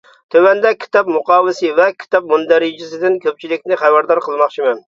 [0.35, 4.87] تۆۋەندە كىتاب مۇقاۋىسى ۋە كىتاب مۇندەرىجىسىدىن كۆپچىلىكنى خەۋەردار قىلماقچىمەن.